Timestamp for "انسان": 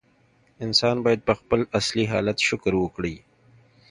0.65-0.97